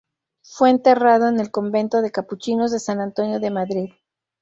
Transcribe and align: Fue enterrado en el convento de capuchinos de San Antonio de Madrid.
Fue 0.41 0.71
enterrado 0.71 1.29
en 1.29 1.39
el 1.39 1.51
convento 1.51 2.01
de 2.01 2.09
capuchinos 2.09 2.71
de 2.71 2.79
San 2.79 3.01
Antonio 3.01 3.39
de 3.39 3.51
Madrid. 3.51 3.91